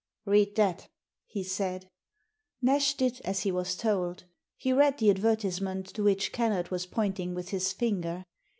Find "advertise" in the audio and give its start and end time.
5.11-5.61